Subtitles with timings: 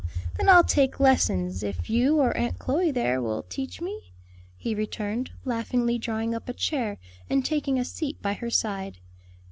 [0.37, 4.13] then I'll take lessons, if you, or Aunt Chloe there will teach me,"
[4.57, 6.97] he returned, laughingly drawing up a chair
[7.29, 8.97] and taking a seat by her side.